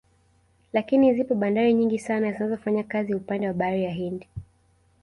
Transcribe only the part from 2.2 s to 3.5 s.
zinazofanya kazi upande